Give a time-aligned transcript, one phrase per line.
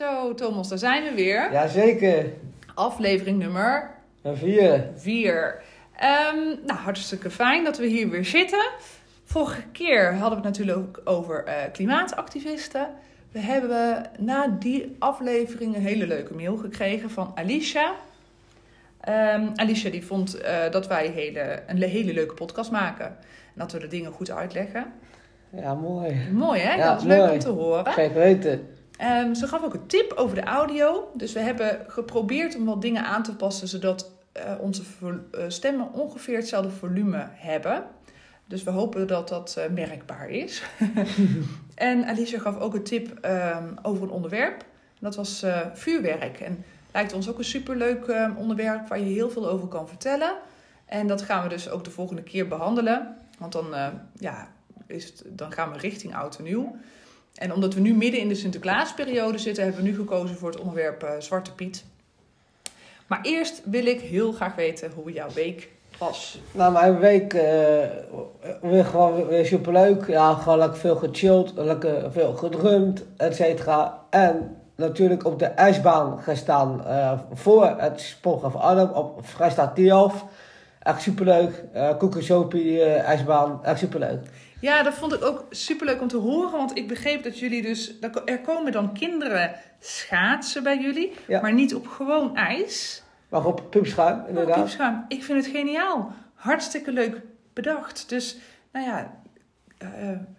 [0.00, 1.52] Zo, Thomas, daar zijn we weer.
[1.52, 2.26] Jazeker.
[2.74, 3.90] Aflevering nummer
[4.22, 4.88] Een vier.
[4.96, 5.62] 4.
[6.66, 8.70] nou, hartstikke fijn dat we hier weer zitten.
[9.24, 12.88] Vorige keer hadden we het natuurlijk ook over eh, klimaatactivisten.
[13.32, 17.94] We hebben na die aflevering een hele leuke mail gekregen van Alicia.
[19.00, 23.06] Ehm, Alicia die vond eh, dat wij hele, een hele leuke podcast maken.
[23.06, 24.92] En dat we de dingen goed uitleggen.
[25.50, 26.28] Ja, mooi.
[26.32, 26.74] Mooi hè?
[26.74, 27.92] Ja, dat is leuk om te horen.
[27.92, 28.78] Zeker weten.
[29.00, 31.10] Ehm, ze gaf ook een tip over de audio.
[31.14, 34.82] Dus we hebben geprobeerd om wat dingen aan te passen zodat eh, onze
[35.32, 37.84] eh, stemmen ongeveer hetzelfde volume hebben.
[38.46, 40.62] Dus we hopen dat dat eh, merkbaar is.
[41.74, 44.64] en Alicia gaf ook een tip ehm, over een onderwerp.
[44.98, 46.40] Dat was vuurwerk.
[46.40, 50.36] En lijkt ons ook een superleuk eh, onderwerp waar je heel veel over kan vertellen.
[50.86, 53.16] En dat gaan we dus ook de volgende keer behandelen.
[53.38, 53.74] Want dan,
[54.18, 54.48] ja,
[54.86, 56.76] is het, dan gaan we richting oud en nieuw.
[57.40, 60.60] En omdat we nu midden in de Sinterklaasperiode zitten, hebben we nu gekozen voor het
[60.60, 61.84] onderwerp eh, Zwarte Piet.
[63.06, 65.68] Maar eerst wil ik heel graag weten hoe jouw week
[65.98, 66.40] was.
[66.52, 67.42] Nou, mijn week eh,
[68.62, 70.06] weer gewoon weer superleuk.
[70.06, 74.02] Ja, gewoon lekker veel gechilled, lekker veel gedrumd, et cetera.
[74.10, 80.24] En natuurlijk op de ijsbaan gestaan eh, voor het Sportgraf Arnhem op Vrijstaat Tialf.
[80.80, 81.64] Echt superleuk.
[81.74, 84.26] Uh, ijsbaan, echt superleuk.
[84.60, 87.94] Ja, dat vond ik ook superleuk om te horen, want ik begreep dat jullie dus...
[88.24, 91.40] Er komen dan kinderen schaatsen bij jullie, Ja.
[91.40, 93.02] maar niet op gewoon ijs.
[93.28, 94.54] Maar op piepschuim, Oh, inderdaad.
[94.56, 95.04] piepschuim.
[95.08, 96.12] Ik vind het geniaal.
[96.34, 97.20] Hartstikke leuk
[97.52, 98.08] bedacht.
[98.08, 98.36] Dus,
[98.72, 99.20] nou ja,
[99.78, 99.88] eh,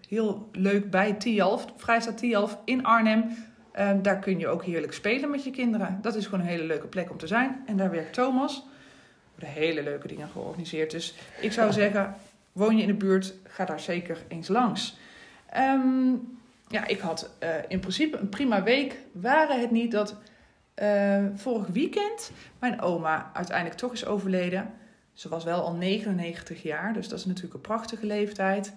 [0.09, 3.25] heel leuk bij Tialf, Vrijstaat Tialf in Arnhem.
[3.71, 5.99] Eh, daar kun je ook heerlijk spelen met je kinderen.
[6.01, 7.63] Dat is gewoon een hele leuke plek om te zijn.
[7.65, 8.55] En daar werkt Thomas.
[8.55, 10.91] Er worden hele leuke dingen georganiseerd.
[10.91, 11.73] Dus ik zou Ja.
[11.73, 12.15] zeggen,
[12.51, 14.97] woon je in de buurt, ga daar zeker eens langs.
[15.49, 16.13] Ehm,
[16.67, 18.97] ja, ik had eh, in principe een prima week.
[19.11, 20.15] Waren het niet dat
[20.73, 24.73] eh, vorig weekend mijn oma uiteindelijk toch is overleden.
[25.13, 28.73] Ze was wel al 99 jaar, dus dat is natuurlijk een prachtige leeftijd.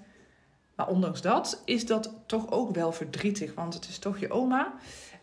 [0.75, 4.73] Maar ondanks dat is dat toch ook wel verdrietig, want het is toch je oma.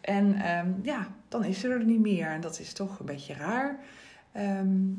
[0.01, 3.33] En ehm, ja, dan is ze er niet meer en dat is toch een beetje
[3.33, 3.79] raar.
[4.31, 4.89] Ehm,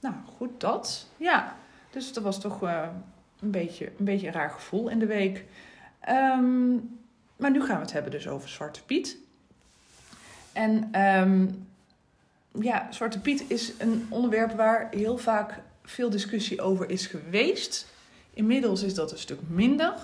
[0.00, 1.06] nou, goed dat.
[1.16, 1.56] Ja,
[1.90, 2.88] dus dat was toch eh,
[3.40, 5.44] een, beetje, een beetje raar gevoel in de week.
[6.00, 6.72] Ehm,
[7.36, 9.16] maar nu gaan we het hebben dus over Zwarte Piet.
[10.52, 11.46] En ehm,
[12.60, 17.86] ja, Zwarte Piet is een onderwerp waar heel vaak veel discussie over is geweest.
[18.34, 19.94] Inmiddels is dat een stuk minder.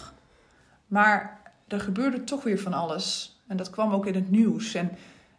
[0.87, 3.39] Maar er gebeurde toch weer van alles.
[3.47, 4.75] En dat kwam ook in het nieuws.
[4.75, 4.91] En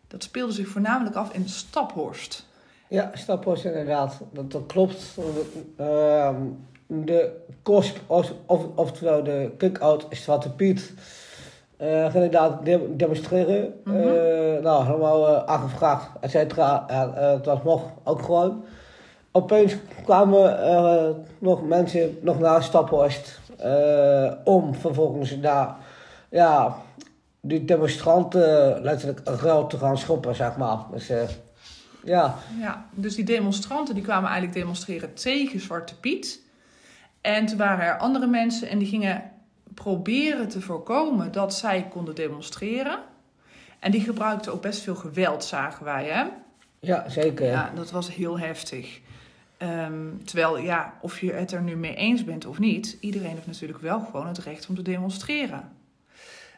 [0.08, 2.46] dat speelde zich voornamelijk af in Staphorst.
[2.90, 4.22] Ja, Staphorst inderdaad.
[4.32, 5.18] Dat, dat klopt.
[5.78, 6.36] Ehm,
[6.88, 7.32] de
[7.62, 10.94] KOSP, of, of, oftewel de Kick-Out Zwarte Piet,
[11.78, 13.74] eh ging inderdaad de- demonstreren.
[13.84, 13.98] Mhm.
[13.98, 16.86] Eh, nou, helemaal eh, aangevraagd, et cetera.
[16.88, 18.64] Eh, dat mocht ook gewoon.
[19.32, 23.40] Opeens kwamen nog mensen nog naar Staphorst
[24.44, 25.76] om vervolgens daar,
[26.30, 26.76] ja,
[27.42, 30.78] die demonstranten letterlijk ruil te gaan schoppen, zeg maar.
[30.92, 31.12] Dus
[32.06, 32.38] ja.
[32.60, 36.42] Ja, dus die demonstranten die kwamen eigenlijk demonstreren tegen Zwarte Piet.
[37.22, 39.32] En toen waren er andere mensen en die gingen
[39.74, 43.00] proberen te voorkomen dat zij konden demonstreren.
[43.80, 46.06] En die gebruikten ook best veel geweld, zagen wij.
[46.06, 46.26] Hè?
[46.80, 47.46] Ja, zeker.
[47.46, 49.00] Ja, dat was heel heftig.
[49.58, 53.48] Ehm, terwijl, ja, of je het er nu mee eens bent of niet, iedereen heeft
[53.48, 55.72] natuurlijk wel gewoon het recht om te demonstreren.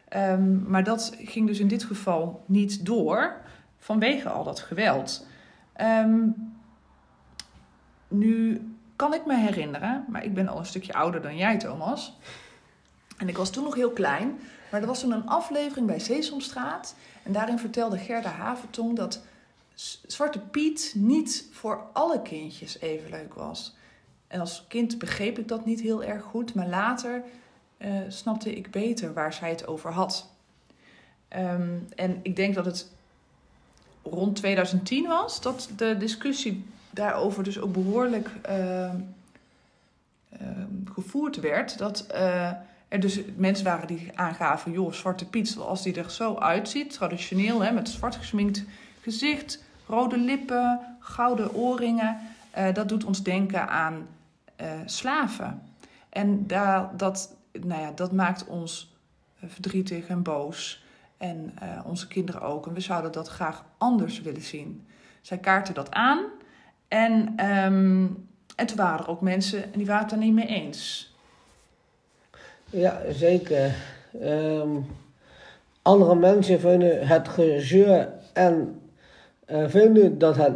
[0.08, 3.40] Ehm, maar dat ging dus in dit geval niet door
[3.78, 5.26] vanwege al dat geweld.
[5.78, 6.28] Ehm,
[8.08, 8.62] nu
[8.96, 12.16] kan ik me herinneren, maar ik ben al een stukje ouder dan jij, Thomas.
[13.16, 14.38] En ik was toen nog heel klein,
[14.70, 16.94] maar er was toen een aflevering bij Sesamstraat.
[17.22, 19.22] En daarin vertelde Gerda Haventong dat
[20.06, 23.76] Zwarte Piet niet voor alle kindjes even leuk was.
[24.26, 27.22] En als kind begreep ik dat niet heel erg goed, maar later
[27.76, 30.30] eh, snapte ik beter waar zij het over had.
[31.28, 32.90] Ehm, en ik denk dat het
[34.10, 38.96] rond 2010 was dat de discussie daarover dus ook behoorlijk ehm,
[40.30, 41.78] ehm, gevoerd werd.
[41.78, 42.50] Dat eh,
[42.88, 47.62] er dus mensen waren die aangaven, joh, Zwarte Piet, zoals die er zo uitziet, traditioneel,
[47.62, 48.64] hè, met zwart gesminkt
[49.00, 52.18] gezicht, rode lippen, gouden oorringen.
[52.50, 54.06] eh, dat doet ons denken aan
[54.56, 55.62] eh, slaven.
[56.08, 58.94] En daar, dat, nou ja, dat maakt ons
[59.40, 60.84] eh, verdrietig en boos.
[61.18, 62.66] En eh, onze kinderen ook.
[62.66, 64.86] En we zouden dat graag anders willen zien.
[65.20, 66.24] Zij kaarten dat aan.
[66.88, 68.06] En, ehm,
[68.56, 71.12] en toen waren er ook mensen en die waren het er niet mee eens.
[72.64, 73.74] Ja, zeker.
[74.20, 74.70] Ehm,
[75.82, 78.80] andere mensen vinden het gezeur en
[79.44, 80.54] eh, vinden dat het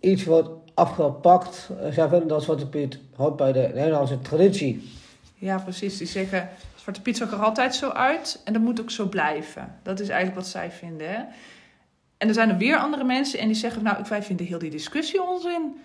[0.00, 1.70] iets wordt afgepakt.
[1.90, 4.90] Zij vinden dat Zwarte Piet hoort bij de Nederlandse traditie.
[5.34, 5.98] Ja, precies.
[5.98, 6.48] Die zeggen,
[6.80, 9.78] Zwarte Piet zag er altijd zo uit en dat moet ook zo blijven.
[9.82, 11.10] Dat is eigenlijk wat zij vinden.
[11.10, 11.22] Hè?
[12.16, 14.70] En er zijn er weer andere mensen en die zeggen, nou, wij vinden heel die
[14.70, 15.80] discussie onzin.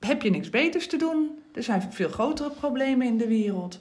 [0.00, 1.38] Heb je niks beters te doen?
[1.54, 3.80] Er zijn veel grotere problemen in de wereld.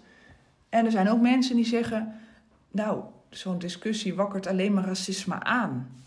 [0.69, 2.19] En er zijn ook mensen die zeggen,
[2.71, 6.01] nou, zo'n discussie wakkert alleen maar racisme aan.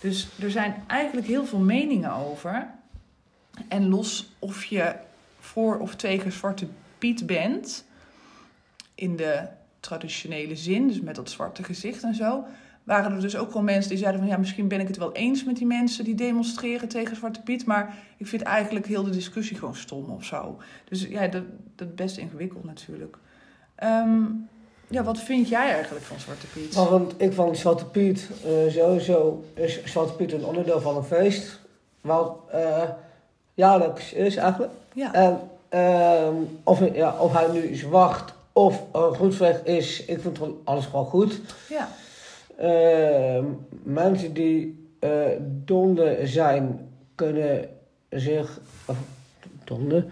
[0.00, 2.70] Dus er zijn eigenlijk heel veel meningen over.
[3.68, 4.94] En los of je
[5.38, 6.66] voor of tegen Zwarte
[6.98, 7.84] Piet bent,
[8.94, 12.44] in de traditionele zin, dus met dat zwarte gezicht en zo,
[12.84, 15.12] waren er dus ook wel mensen die zeiden van ja, misschien ben ik het wel
[15.12, 19.10] eens met die mensen die demonstreren tegen Zwarte Piet, maar ik vind eigenlijk heel de
[19.10, 20.56] discussie gewoon stom of zo.
[20.88, 21.42] Dus ja, dat,
[21.76, 23.16] dat is best ingewikkeld natuurlijk.
[23.74, 24.22] Ehm,
[24.88, 26.74] ja, wat vind jij eigenlijk van Zwarte Piet?
[26.74, 31.60] Want ik van Zwarte Piet, uh, sowieso is Zwarte Piet een onderdeel van een feest.
[32.00, 32.82] Wat uh,
[33.54, 34.72] jaarlijks is eigenlijk.
[34.92, 35.12] Ja.
[35.14, 35.40] En
[35.74, 36.28] uh,
[36.62, 38.34] of, ja, of hij nu zwart
[38.64, 41.40] of uh, groensweg is, ik vind alles gewoon goed.
[41.68, 41.88] Ja.
[42.60, 43.44] Uh,
[43.82, 45.10] mensen die uh,
[45.64, 47.68] donde zijn, kunnen
[48.10, 48.60] zich.
[48.84, 48.96] Of,
[49.64, 50.06] donde?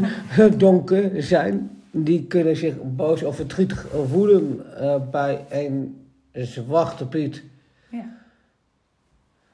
[0.56, 7.42] donker zijn, die kunnen zich boos of verdrietig voelen uh, bij een zwarte Piet.
[7.90, 8.16] Ja,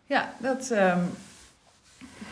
[0.06, 0.70] ja dat.
[0.70, 1.00] Um,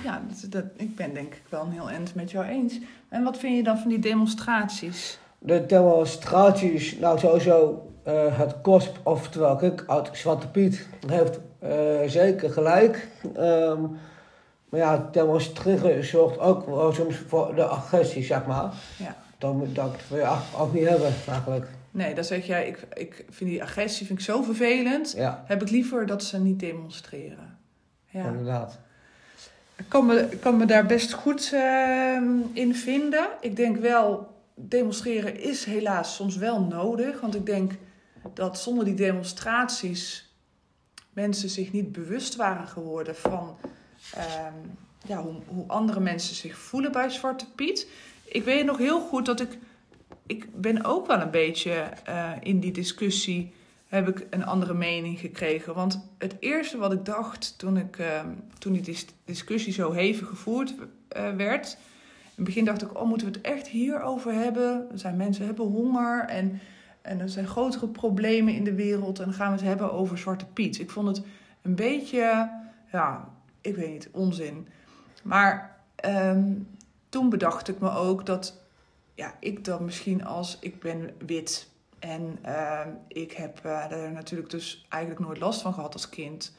[0.04, 2.78] ja, dat, dat, ik ben denk ik wel een heel eind met jou eens.
[3.08, 5.18] En wat vind je dan van die demonstraties?
[5.42, 11.70] De demonstraties, nou sowieso uh, het KOSP, oftewel kijk, uit Zwarte Piet, heeft uh,
[12.06, 13.08] zeker gelijk.
[13.36, 13.98] Um,
[14.68, 18.72] maar ja, demonstreren zorgt ook wel soms voor de agressie, zeg maar.
[18.98, 19.16] Ja.
[19.38, 21.66] Dat, dat wil je ook niet hebben, eigenlijk.
[21.90, 25.12] Nee, dan zeg jij, ik, ik vind die agressie vind ik zo vervelend.
[25.16, 25.44] Ja.
[25.46, 27.58] Heb ik liever dat ze niet demonstreren.
[28.06, 28.24] Ja.
[28.24, 28.78] Inderdaad.
[29.76, 32.22] Ik kan me, ik kan me daar best goed uh,
[32.52, 33.28] in vinden.
[33.40, 34.28] Ik denk wel,
[34.68, 37.20] demonstreren is helaas soms wel nodig.
[37.20, 37.72] Want ik denk
[38.34, 40.34] dat zonder die demonstraties
[41.12, 43.56] mensen zich niet bewust waren geworden van
[44.16, 44.46] uh,
[45.06, 47.88] ja, hoe, hoe andere mensen zich voelen bij Zwarte Piet.
[48.24, 49.58] Ik weet nog heel goed dat ik.
[50.26, 53.52] Ik ben ook wel een beetje uh, in die discussie.
[53.88, 55.74] Heb ik een andere mening gekregen.
[55.74, 58.20] Want het eerste wat ik dacht toen, ik, uh,
[58.58, 60.74] toen die dis discussie zo hevig gevoerd
[61.16, 61.76] uh, werd.
[62.40, 64.86] Het begin dacht ik: Oh, moeten we het echt hierover hebben?
[64.92, 66.60] Er zijn mensen hebben honger en,
[67.02, 69.18] en er zijn grotere problemen in de wereld.
[69.18, 70.78] En dan gaan we het hebben over Zwarte Piet.
[70.78, 71.26] Ik vond het
[71.62, 72.50] een beetje,
[72.92, 73.28] ja,
[73.60, 74.68] ik weet niet, onzin.
[75.22, 76.68] Maar um,
[77.08, 78.60] toen bedacht ik me ook dat
[79.14, 84.50] ja, ik dan misschien als ik ben wit en uh, ik heb uh, er natuurlijk
[84.50, 86.54] dus eigenlijk nooit last van gehad als kind.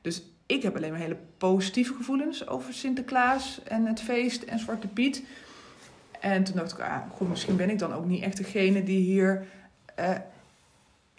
[0.00, 4.88] Dus ik heb alleen maar hele positieve gevoelens over Sinterklaas en het feest en Zwarte
[4.88, 5.24] Piet.
[6.20, 9.00] En toen dacht ik, ah, goed, misschien ben ik dan ook niet echt degene die
[9.00, 9.46] hier
[9.98, 10.10] uh,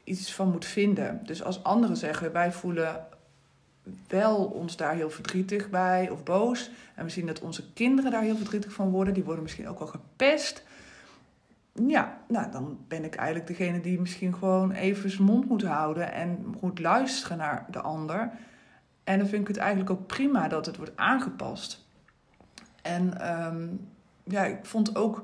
[0.04, 1.22] iets van moet vinden.
[1.24, 3.06] Dus als anderen zeggen, wij voelen
[4.08, 6.72] wel ons daar heel verdrietig bij of boos.
[6.96, 9.14] En we zien dat onze kinderen daar heel verdrietig van worden.
[9.14, 10.64] Die worden misschien ook wel gepest.
[11.88, 16.14] Ja, nou dan ben ik eigenlijk degene die misschien gewoon even zijn mond moet houden
[16.14, 18.32] en moet luisteren naar de ander.
[19.04, 21.86] En dan vind ik het eigenlijk ook prima dat het wordt aangepast.
[22.82, 23.88] En um,
[24.24, 25.24] ja, ik vond ook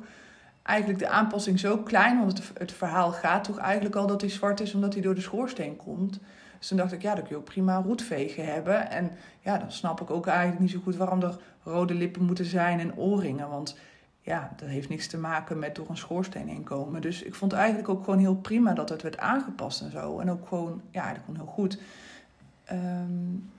[0.64, 4.60] eigenlijk de aanpassing zo klein, want het, verhaal gaat toch eigenlijk al dat hij zwart
[4.60, 6.20] is omdat hij door de schoorsteen komt.
[6.58, 8.90] Dus toen dacht ik, ja, dan kun je ook prima roetvegen hebben.
[8.90, 12.46] En ja, dan snap ik ook eigenlijk niet zo goed waarom er rode lippen moeten
[12.46, 13.50] zijn en oorringen.
[13.50, 13.78] Want
[14.22, 16.68] ja, dat heeft niks te maken met door een schoorsteen heen.
[17.00, 20.20] Dus ik vond eigenlijk ook gewoon heel prima dat het werd aangepast en zo.
[20.20, 21.80] En ook gewoon, ja, eigenlijk gewoon heel goed.
[22.72, 23.52] Um,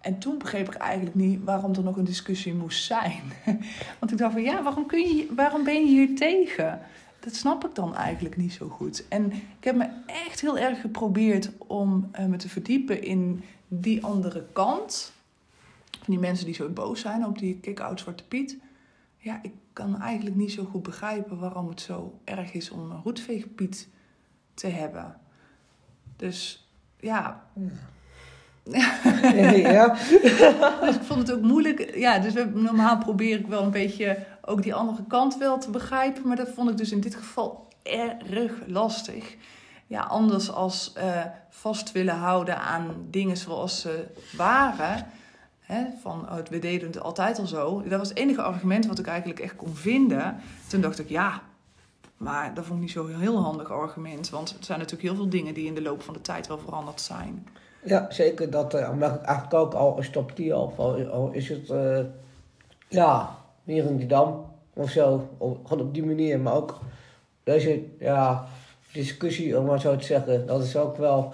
[0.00, 3.22] en toen begreep ik eigenlijk niet waarom er nog een discussie moest zijn.
[3.98, 6.80] Want ik dacht van, ja, waarom, kun je, waarom ben je hier tegen?
[7.20, 9.08] Dat snap ik dan eigenlijk niet zo goed.
[9.08, 14.04] En ik heb me echt heel erg geprobeerd om uh, me te verdiepen in die
[14.04, 15.12] andere kant.
[15.90, 18.56] Van die mensen die zo boos zijn op die kick-out Zwarte Piet.
[19.16, 23.02] Ja, ik kan eigenlijk niet zo goed begrijpen waarom het zo erg is om een
[23.02, 23.88] roetveegpiet
[24.54, 25.16] te hebben.
[26.16, 26.68] Dus
[27.00, 27.44] ja.
[30.80, 31.96] dus ik vond het ook moeilijk.
[31.96, 36.26] Ja, dus normaal probeer ik wel een beetje ook die andere kant wel te begrijpen.
[36.26, 39.36] Maar dat vond ik dus in dit geval erg lastig.
[39.86, 45.06] Ja, anders als uh, vast willen houden aan dingen zoals ze waren.
[45.60, 47.82] Hè, van, oh, we deden het altijd al zo.
[47.82, 50.40] Dat was het enige argument wat ik eigenlijk echt kon vinden.
[50.68, 51.42] Toen dacht ik, ja,
[52.16, 54.30] Maar dat vond ik niet zo heel handig argument.
[54.30, 56.58] Want er zijn natuurlijk heel veel dingen die in de loop van de tijd wel
[56.58, 57.46] veranderd zijn.
[57.82, 58.50] Ja, zeker.
[58.50, 60.74] Dat uh, merk ik eigenlijk ook al een stop die al,
[61.10, 61.98] al is het uh,
[62.88, 65.28] ja, hier in die dam of zo.
[65.38, 66.40] Of, gewoon op die manier.
[66.40, 66.78] Maar ook
[67.42, 68.44] deze ja,
[68.92, 71.32] discussie, om maar zo te zeggen, dat is ook wel.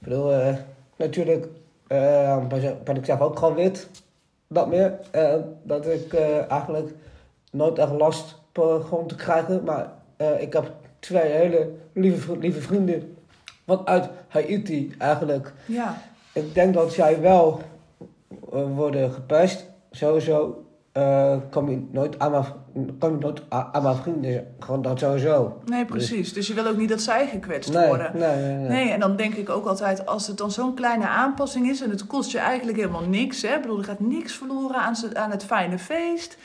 [0.00, 0.56] Ik bedoel, uh,
[0.96, 1.48] natuurlijk
[2.84, 3.88] ben ik zelf ook gewoon wit.
[4.46, 4.98] Dat meer.
[5.62, 6.14] dat ik
[6.48, 6.94] eigenlijk
[7.50, 9.64] nooit echt last begon te krijgen.
[9.64, 9.92] Maar
[10.38, 13.16] ik heb twee hele lieve, lieve vrienden
[13.84, 15.52] uit Haiti eigenlijk.
[15.66, 16.02] Ja.
[16.32, 17.60] Ik denk dat zij wel
[18.54, 19.66] uh, worden gepest.
[19.90, 20.64] Sowieso
[20.96, 22.44] uh, kom je nooit aan mijn,
[22.98, 24.54] kom je nooit aan mijn vrienden.
[24.58, 25.60] Gewoon dat sowieso.
[25.64, 26.32] Nee, dus- precies.
[26.32, 28.10] Dus, je wil ook niet dat zij gekwetst nee, worden.
[28.14, 28.90] Nee, nee, nee, nee.
[28.90, 31.80] en dan denk ik ook altijd, als het dan zo'n kleine aanpassing is...
[31.80, 33.42] en het kost je eigenlijk helemaal niks.
[33.42, 33.54] Hè?
[33.54, 36.38] Ik bedoel, er gaat niks verloren aan, aan het fijne feest.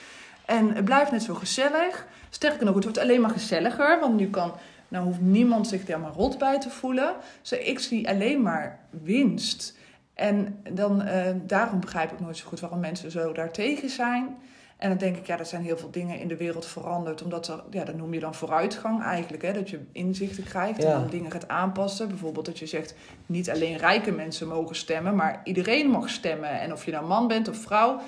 [0.45, 2.05] En het blijft net zo gezellig.
[2.29, 3.99] Sterker nog, het wordt alleen maar gezelliger.
[3.99, 4.53] Want nu kan
[4.87, 7.15] nou hoeft niemand zich daar maar rot bij te voelen.
[7.41, 9.77] Dus ik zie alleen maar winst.
[10.13, 14.37] En dan, uh, daarom begrijp ik nooit zo goed waarom mensen zo daartegen zijn.
[14.77, 17.23] En dan denk ik, ja, er zijn heel veel dingen in de wereld veranderd.
[17.23, 19.43] Omdat er, ja, dat noem je dan vooruitgang eigenlijk.
[19.43, 19.53] Hè?
[19.53, 22.07] Dat je inzichten krijgt en dan dingen gaat aanpassen.
[22.07, 26.59] Bijvoorbeeld dat je zegt, niet alleen rijke mensen mogen stemmen, maar iedereen mag stemmen.
[26.59, 27.99] En of je nou man bent of vrouw.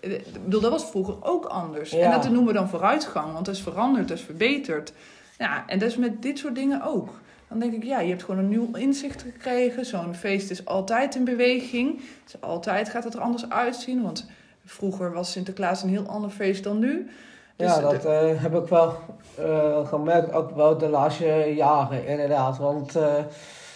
[0.00, 1.92] Eh, ik bedoel, dat was vroeger ook anders.
[1.92, 4.92] En dat noemen we dan vooruitgang, want dat is veranderd, dat is verbeterd.
[5.38, 7.08] Ja, en dat is met dit soort dingen ook.
[7.48, 9.86] Dan denk ik, ja, je hebt gewoon een nieuw inzicht gekregen.
[9.86, 12.00] Zo'n feest is altijd in beweging.
[12.24, 14.02] Dus altijd gaat het er anders uitzien.
[14.02, 14.26] Want
[14.64, 17.10] vroeger was Sinterklaas een heel ander feest dan nu.
[17.56, 18.96] Dus ja, dat uh, heb ik wel
[19.38, 22.58] uh, gemerkt, ook wel de laatste jaren inderdaad.
[22.58, 23.14] Want uh,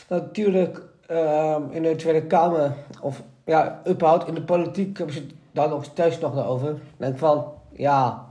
[0.08, 5.68] natuurlijk ehm, in de Tweede Kamer, of ja, überhaupt in de politiek, hebben ze daar
[5.68, 6.78] nog steeds nog over.
[6.96, 8.29] Denk van, ja,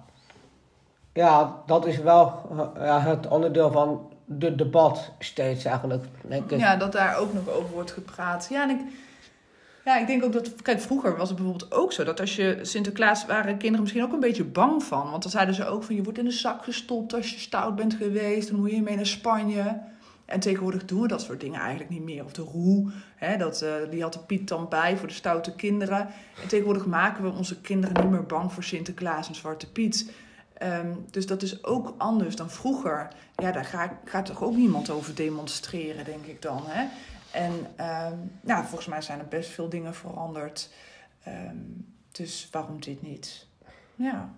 [1.13, 6.05] ja, dat is wel ja, het onderdeel van de debat steeds eigenlijk.
[6.47, 8.47] Ja, dat daar ook nog over wordt gepraat.
[8.49, 8.79] Ja, en ik,
[9.85, 10.55] ja, ik denk ook dat...
[10.61, 12.03] Kijk, vroeger was het bijvoorbeeld ook zo...
[12.03, 15.09] dat als je Sinterklaas waren kinderen misschien ook een beetje bang van.
[15.09, 15.95] Want dan zeiden ze ook van...
[15.95, 18.49] je wordt in de zak gestopt als je stout bent geweest.
[18.49, 19.79] Dan moet je mee naar Spanje.
[20.25, 22.23] En tegenwoordig doen we dat soort dingen eigenlijk niet meer.
[22.23, 25.55] Of de roe, hè, dat, uh, die had de Piet dan bij voor de stoute
[25.55, 26.07] kinderen.
[26.41, 30.11] En tegenwoordig maken we onze kinderen niet meer bang voor Sinterklaas en Zwarte Piet...
[30.63, 33.07] Um, dus dat is ook anders dan vroeger.
[33.35, 36.61] Ja, daar gaat, gaat toch ook niemand over demonstreren, denk ik dan.
[36.65, 36.87] Hè?
[37.31, 40.69] En um, nou, volgens mij zijn er best veel dingen veranderd.
[41.27, 43.45] Um, dus waarom dit niet?
[43.95, 44.29] Ja.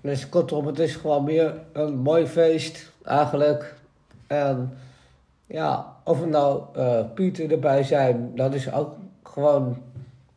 [0.00, 3.74] Dus kortom, het is gewoon meer een mooi feest eigenlijk.
[4.26, 4.78] En
[5.46, 9.82] ja, of er nou uh, Pieter erbij zijn, dat is ook gewoon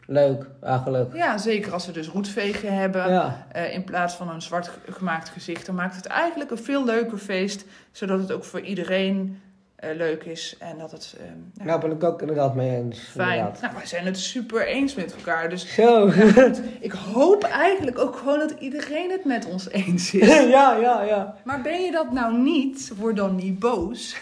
[0.08, 1.16] leuk eigenlijk.
[1.16, 5.66] Ja, zeker als we dus roetvegen hebben uh, in plaats van een zwart gemaakt gezicht.
[5.66, 9.40] Dan maakt het eigenlijk een veel leuker feest, zodat het ook voor iedereen
[9.84, 10.56] uh, leuk is.
[10.60, 13.00] En dat het, uh, ja, daar ben ik ook inderdaad mee eens.
[13.00, 13.38] Fijn.
[13.38, 13.62] Inderdaad.
[13.62, 15.50] Nou, wij zijn het super eens met elkaar.
[15.50, 16.12] Dus Zo.
[16.80, 20.28] ik hoop eigenlijk ook gewoon dat iedereen het met ons eens is.
[20.58, 21.36] ja, ja, ja.
[21.44, 24.18] Maar ben je dat nou niet, word dan niet boos.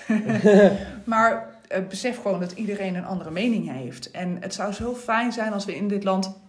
[1.03, 1.52] maar
[1.89, 4.11] besef gewoon dat iedereen een andere mening heeft.
[4.11, 6.41] En het zou zo fijn zijn als we in dit land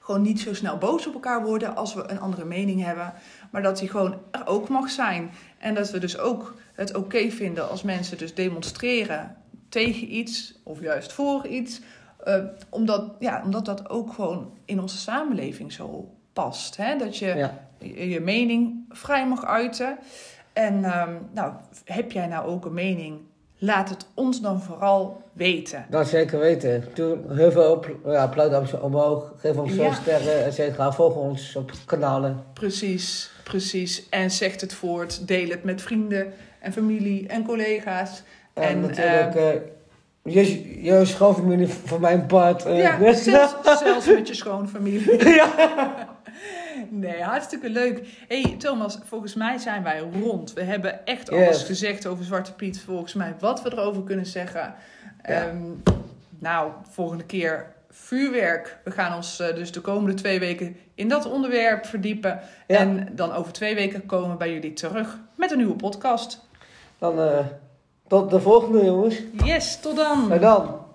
[0.00, 3.12] gewoon niet zo snel boos op elkaar worden als we een andere mening hebben.
[3.50, 5.30] Maar dat die gewoon er ook mag zijn.
[5.58, 9.36] En dat we dus ook het oké vinden als mensen dus demonstreren
[9.68, 11.80] tegen iets of juist voor iets.
[12.26, 16.76] Uh, omdat, ja, omdat dat ook gewoon in onze samenleving zo past.
[16.76, 16.96] Hè?
[16.96, 17.68] Dat je Ja.
[17.78, 19.98] je, je mening vrij mag uiten.
[20.52, 21.52] En ehm, nou,
[21.84, 23.20] heb jij nou ook een mening?
[23.58, 25.86] Laat het ons dan vooral weten.
[25.90, 26.84] Dat zeker weten.
[26.94, 28.26] Doe heel veel op, ja,
[28.82, 29.32] omhoog.
[29.36, 29.94] Geef ons veel Ja.
[29.94, 30.92] sterren, et cetera.
[30.92, 32.44] Volg ons op kanalen.
[32.52, 34.08] Precies, precies.
[34.08, 35.28] En zegt het voort.
[35.28, 38.22] Deel het met vrienden en familie en collega's.
[38.54, 39.50] En, En, natuurlijk, eh
[40.22, 42.64] je, je schoonfamilie van mijn part.
[42.64, 45.28] eh, Ja, zelfs, zelfs met je schoonfamilie.
[45.34, 45.48] ja.
[46.90, 48.24] Nee, hartstikke leuk.
[48.28, 50.52] hey, Thomas, volgens mij zijn wij rond.
[50.52, 51.46] We hebben echt Yes.
[51.46, 52.80] alles gezegd over Zwarte Piet.
[52.80, 54.74] Volgens mij wat we erover kunnen zeggen.
[55.22, 55.46] Ja.
[55.46, 55.56] Ehm,
[56.38, 58.78] nou, volgende keer vuurwerk.
[58.84, 62.40] We gaan ons eh, dus de komende twee weken in dat onderwerp verdiepen.
[62.66, 62.78] Ja.
[62.78, 66.44] En dan over twee weken komen we bij jullie terug met een nieuwe podcast.
[66.98, 67.38] Dan eh,
[68.06, 69.22] tot de volgende jongens.
[69.44, 70.32] Yes, tot dan!
[70.32, 70.85] En dan.